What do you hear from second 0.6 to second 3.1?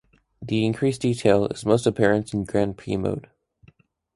increased detail is most apparent in Grand Prix